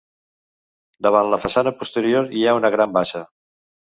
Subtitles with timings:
[1.07, 3.25] Davant la façana posterior hi ha una gran bassa.